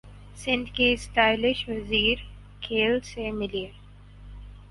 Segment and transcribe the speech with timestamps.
[0.35, 2.23] سندھ کے اسٹائلش وزیر
[2.61, 3.69] کھیل سے ملیے